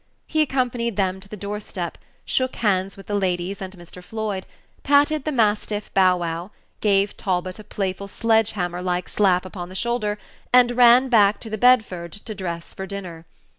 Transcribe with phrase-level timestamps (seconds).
[0.25, 4.03] He accompanied them to the door step, shook hands with the ladies and Mr.
[4.03, 4.47] Floyd,
[4.81, 9.75] patted the mastiff Bow wow, gave Talbot a playful sledge hammer like slap upon the
[9.75, 10.17] shoulder,
[10.51, 13.27] and ran back to the Bedford to dress for dinner.